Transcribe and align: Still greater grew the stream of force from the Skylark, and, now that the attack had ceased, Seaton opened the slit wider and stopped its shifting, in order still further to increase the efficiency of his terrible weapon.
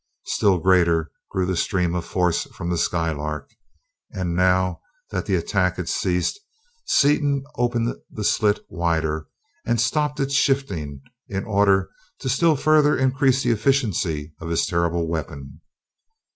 Still 0.25 0.57
greater 0.57 1.11
grew 1.29 1.45
the 1.45 1.55
stream 1.55 1.93
of 1.93 2.03
force 2.05 2.45
from 2.45 2.71
the 2.71 2.77
Skylark, 2.79 3.51
and, 4.11 4.35
now 4.35 4.81
that 5.11 5.27
the 5.27 5.35
attack 5.35 5.75
had 5.75 5.87
ceased, 5.87 6.39
Seaton 6.85 7.43
opened 7.55 7.93
the 8.09 8.23
slit 8.23 8.61
wider 8.67 9.27
and 9.63 9.79
stopped 9.79 10.19
its 10.19 10.33
shifting, 10.33 11.01
in 11.27 11.45
order 11.45 11.91
still 12.19 12.55
further 12.55 12.97
to 12.97 13.03
increase 13.03 13.43
the 13.43 13.51
efficiency 13.51 14.33
of 14.39 14.49
his 14.49 14.65
terrible 14.65 15.07
weapon. 15.07 15.61